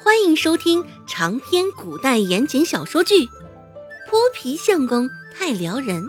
[0.00, 3.14] 欢迎收听长篇古代言情小说剧
[4.08, 6.04] 《泼皮相公太撩人》，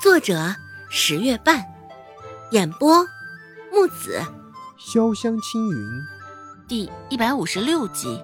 [0.00, 0.54] 作者
[0.88, 1.64] 十月半，
[2.52, 3.04] 演播
[3.72, 4.22] 木子
[4.78, 6.02] 潇湘青云，
[6.68, 8.22] 第一百五十六集。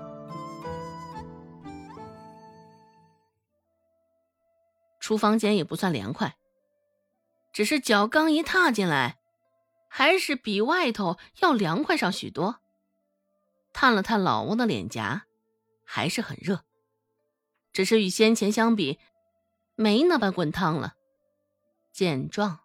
[5.00, 6.36] 厨房间也不算凉快，
[7.52, 9.18] 只是脚刚一踏进来，
[9.88, 12.60] 还是比外头要凉快上许多。
[13.84, 15.26] 探了探老翁的脸颊，
[15.84, 16.64] 还是很热，
[17.70, 18.98] 只是与先前相比，
[19.74, 20.94] 没那般滚烫了。
[21.92, 22.60] 见状，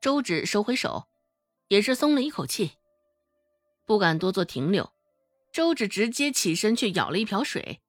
[0.00, 1.08] 周芷收回手，
[1.66, 2.74] 也是松了一口气，
[3.84, 4.92] 不敢多做停留。
[5.50, 7.80] 周芷直接起身去舀了一瓢水，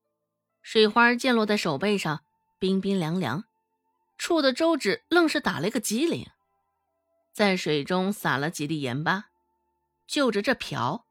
[0.63, 2.23] 水花溅落在手背上，
[2.57, 3.43] 冰冰凉凉，
[4.17, 6.25] 触得周芷愣是打了一个激灵，
[7.31, 9.25] 在水中撒了几粒盐巴，
[10.07, 11.04] 就着这瓢。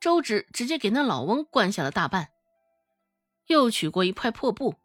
[0.00, 2.30] 周芷直接给那老翁灌下了大半，
[3.46, 4.76] 又取过一块破布，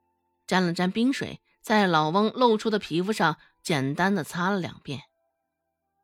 [0.48, 5.04] 沾了沾冰水，在老翁露出的皮肤上简单的擦了两遍。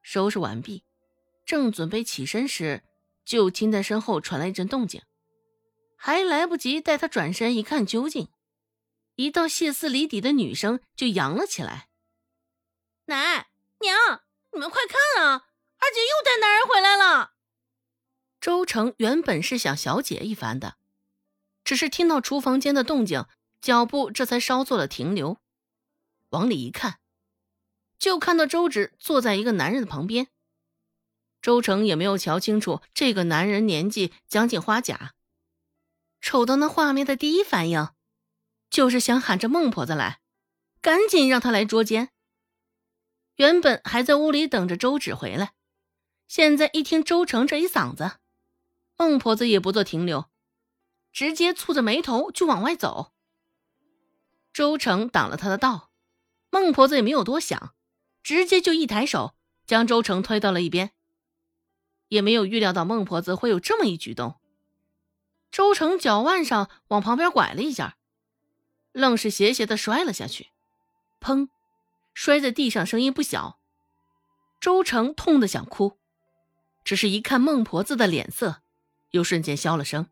[0.02, 0.84] 收拾完毕，
[1.46, 2.84] 正准备起身时，
[3.26, 5.02] 就听在身后传来一阵动静，
[5.96, 8.30] 还来不及待他转身一看究竟，
[9.16, 11.90] 一道歇斯底里的女声就扬了起来
[13.06, 14.22] ：“奶娘，
[14.54, 15.48] 你们快看啊，
[15.80, 17.34] 二姐又带男人回来了！”
[18.42, 20.78] 周成原本是想小解一番的，
[21.64, 23.26] 只是听到厨房间的动静，
[23.62, 25.38] 脚步这才稍作了停留。
[26.30, 27.00] 往里一看，
[27.98, 30.28] 就看到周芷坐在一个男人的旁边。
[31.42, 35.14] 周成也没有瞧清楚这个男人年纪将近花甲，
[36.22, 37.90] 瞅到那画面的第一反应，
[38.70, 40.20] 就是想喊着孟婆子来，
[40.82, 42.10] 赶紧让他来捉奸。
[43.36, 45.54] 原本还在屋里等着周芷回来，
[46.28, 48.20] 现在一听周成这一嗓子。
[49.00, 50.26] 孟婆子也不做停留，
[51.14, 53.14] 直接蹙着眉头就往外走。
[54.52, 55.90] 周成挡了他的道，
[56.50, 57.74] 孟婆子也没有多想，
[58.22, 59.36] 直接就一抬手
[59.66, 60.92] 将周成推到了一边。
[62.10, 64.38] 也没有预料到孟婆子会有这么一举动。
[65.50, 67.96] 周成脚腕上往旁边拐了一下，
[68.92, 70.50] 愣是斜斜的摔了下去，
[71.22, 71.48] 砰，
[72.14, 73.62] 摔在地上，声音不小。
[74.60, 75.98] 周成痛得想哭，
[76.84, 78.62] 只是一看孟婆子的脸色。
[79.12, 80.08] 又瞬间消了声，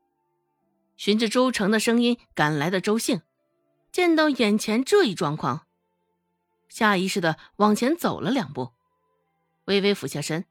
[0.96, 3.22] 循着周成的声音赶来的周兴，
[3.92, 5.68] 见到眼前这一状况，
[6.70, 8.72] 下意识的往前走了两步，
[9.66, 10.46] 微微俯下身，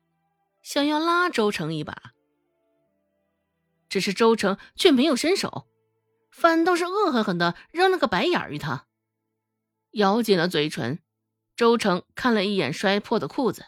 [0.62, 2.12] 想要拉周成一把，
[3.88, 5.66] 只是周成却没有伸手，
[6.30, 8.86] 反倒是恶狠狠的扔了个白眼于他，
[9.92, 10.98] 咬紧了嘴唇。
[11.56, 13.64] 周成看了一眼摔破的裤子，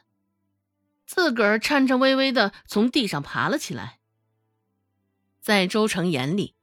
[1.06, 3.97] 自个儿颤颤巍巍的从地上爬了起来。
[5.48, 6.54] 在周成眼里，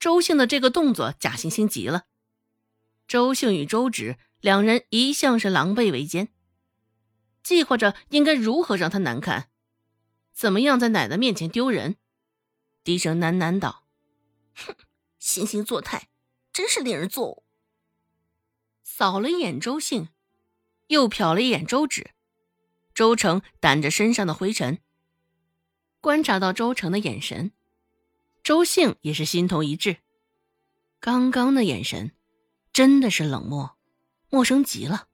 [0.00, 2.06] 周兴的这个动作假惺惺极了。
[3.06, 6.32] 周兴与周芷两人一向是狼狈为奸，
[7.44, 9.48] 计划着应该如何让他难看，
[10.32, 11.98] 怎么样在奶奶面前丢人。
[12.82, 13.86] 低声喃喃道
[14.56, 14.74] ：“哼，
[15.20, 16.08] 惺惺作态，
[16.52, 17.42] 真是令人作呕。”
[18.82, 20.08] 扫了一眼周兴，
[20.88, 22.10] 又瞟了一眼周芷，
[22.92, 24.80] 周成掸着身上的灰尘，
[26.00, 27.52] 观察到周成的眼神。
[28.42, 29.98] 周兴也是心头一滞，
[30.98, 32.10] 刚刚那眼神
[32.72, 33.76] 真的是冷漠、
[34.30, 35.06] 陌生极了。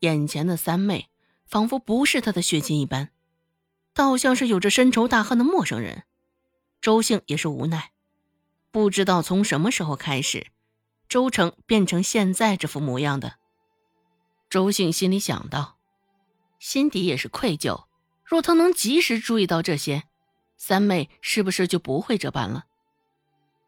[0.00, 1.08] 眼前的三妹
[1.46, 3.10] 仿佛不是他的血亲一般，
[3.94, 6.04] 倒像是有着深仇大恨的陌生人。
[6.82, 7.92] 周兴也是无奈，
[8.70, 10.48] 不知道从什么时候开始，
[11.08, 13.36] 周成变成现在这副模样的。
[14.50, 15.78] 周兴心里想到，
[16.58, 17.84] 心底也是愧疚。
[18.22, 20.04] 若他能及时注意到这些。
[20.64, 22.66] 三妹是不是就不会这般了？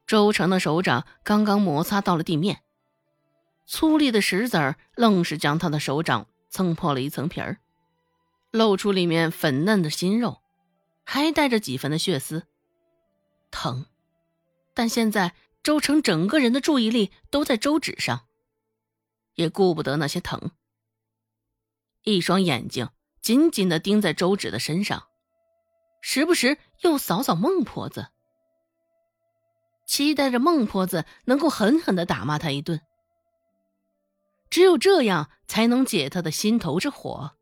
[0.07, 2.63] 周成的手掌刚刚摩擦到了地面，
[3.67, 7.59] 粗粝的石子儿愣是将他的手掌蹭破了一层皮儿，
[8.53, 10.41] 露出里面粉嫩的心肉，
[11.03, 12.47] 还带着几分的血丝，
[13.51, 13.87] 疼。
[14.73, 18.27] 但现在周成整个人的注意力都在周芷上，
[19.35, 20.53] 也顾不得那些疼，
[22.05, 22.89] 一双眼睛
[23.21, 25.09] 紧紧地盯在周芷的身上。
[26.07, 28.09] 时不时又扫扫孟婆子，
[29.87, 32.83] 期待着孟婆子能够狠狠的打骂他一顿。
[34.51, 37.33] 只有这样才能解他的心头之火。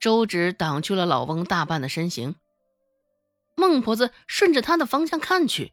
[0.00, 2.34] 周芷挡去了老翁大半的身形，
[3.54, 5.72] 孟婆子顺着他的方向看去，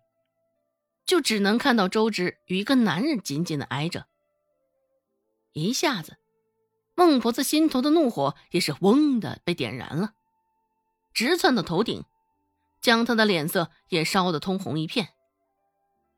[1.07, 4.05] 就只能看到周芷与一个男人紧紧的挨着。
[5.53, 6.17] 一下子，
[6.93, 10.13] 孟婆子心头的怒火也是嗡的被点燃了。
[11.15, 12.03] 直窜到头顶，
[12.81, 15.13] 将他的脸色也烧得通红一片。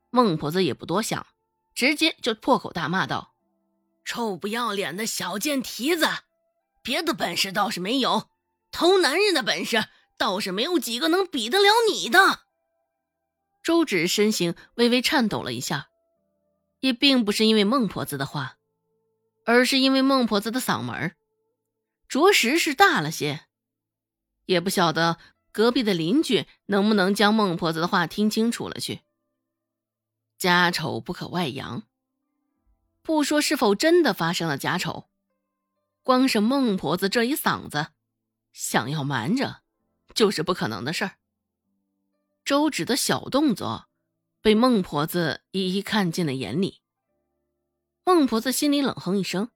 [0.09, 1.27] 孟婆子也不多想，
[1.75, 3.35] 直接就破口大骂道
[4.03, 6.07] ：“臭不要脸的小贱蹄子！
[6.81, 8.27] 别的本事倒是没有，
[8.71, 9.85] 偷男人的本事
[10.17, 12.41] 倒是没有几个能比得了你的。”
[13.61, 15.89] 周芷身形微微颤抖了一下，
[16.79, 18.57] 也并不是因为孟婆子的话，
[19.45, 21.15] 而是因为孟婆子的嗓门
[22.07, 23.46] 着实是大了些。
[24.47, 25.17] 也不晓得
[25.53, 29.01] 隔壁的邻居能不能将孟婆子的话听清楚了去。
[30.38, 31.83] 家丑不可外扬，
[33.01, 35.09] 不说是否真的发生了家丑，
[36.03, 37.88] 光是孟婆子这一嗓子，
[38.53, 39.61] 想要瞒着，
[40.13, 41.17] 就是不可能的事儿。
[42.45, 43.89] 周芷的小动作，
[44.41, 46.81] 被孟婆子一一看进了眼里。
[48.03, 49.49] 孟婆子心里冷哼一声：“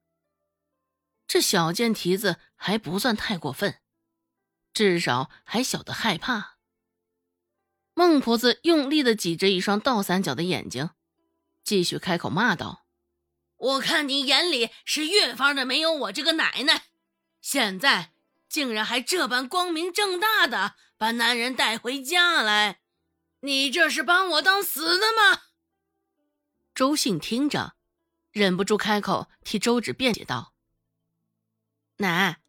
[1.28, 3.81] 这小贱蹄子还不算太过分，
[4.74, 6.58] 至少还晓得害怕。”
[7.94, 10.92] 孟婆子用力的挤着一双倒三角的眼睛，
[11.64, 12.86] 继续开口骂道
[13.58, 16.86] ：“我看你眼里是越发的没有我这个奶奶，
[17.42, 18.14] 现在
[18.50, 22.80] 竟然还这般光明正大的把男人带回家来，
[23.42, 25.44] 你这是把我当死的吗？”
[26.74, 27.76] 周信听着，
[28.32, 30.56] 忍不住开口替周芷辩解道
[31.98, 32.41] ：“奶，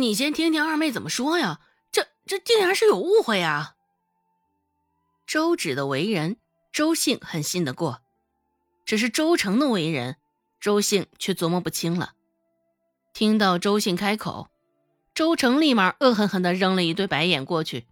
[0.00, 1.60] 你先听听二妹怎么说呀，
[1.90, 3.74] 这这竟然是有误会呀。”
[5.26, 6.36] 周芷的为人，
[6.72, 8.00] 周姓很信得过，
[8.84, 10.16] 只是周成的为人，
[10.60, 12.14] 周姓却琢磨不清了。
[13.12, 14.48] 听到周姓开口，
[15.14, 17.86] 周成立马恶狠狠地扔了一堆白眼过去。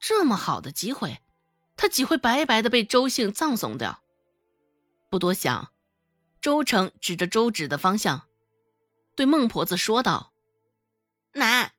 [0.00, 1.20] 这么好的机会，
[1.76, 4.00] 他岂会白白的被周姓葬送掉？
[5.10, 5.70] 不多想，
[6.40, 8.22] 周成指着周芷的方向，
[9.14, 10.29] 对孟婆子说道
[11.32, 11.74] ：“奶，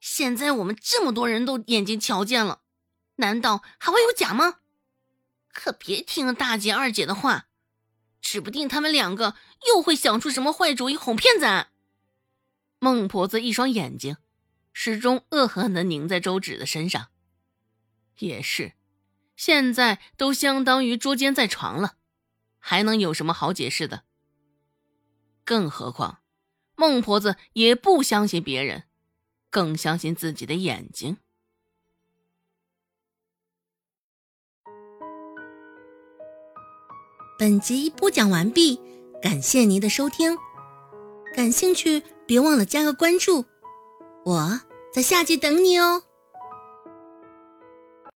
[0.00, 2.62] 现在我们这么多人都眼睛瞧见了。”
[3.16, 4.58] 难道还会有假吗？
[5.52, 7.46] 可别听了大姐、二姐的话，
[8.20, 9.36] 指不定他们两个
[9.68, 11.70] 又会想出什么坏主意哄骗咱。
[12.80, 14.16] 孟婆子一双眼睛
[14.72, 17.06] 始终恶狠狠地凝在周芷的身上。
[18.18, 18.72] 也是，
[19.36, 21.94] 现在都相当于捉奸在床了，
[22.58, 24.02] 还能有什么好解释的？
[25.44, 26.18] 更何况，
[26.76, 28.84] 孟婆子也不相信别人，
[29.50, 31.16] 更相信自己的眼睛。
[37.38, 38.80] 本集播讲完毕，
[39.20, 40.38] 感谢您的收听。
[41.34, 43.44] 感兴趣，别忘了加个关注，
[44.24, 44.60] 我
[44.92, 46.04] 在下集等你哦。